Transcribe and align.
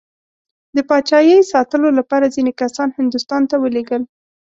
د 0.75 0.77
پاچایۍ 0.89 1.37
ساتلو 1.51 1.89
لپاره 1.99 2.31
ځینې 2.35 2.51
کسان 2.61 2.89
هندوستان 2.97 3.41
ته 3.49 3.55
ولېږدول. 3.63 4.03